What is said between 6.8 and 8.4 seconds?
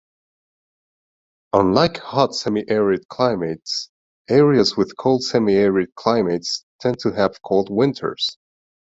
to have cold winters.